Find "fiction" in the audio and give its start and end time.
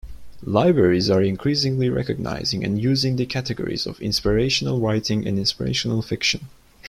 6.01-6.47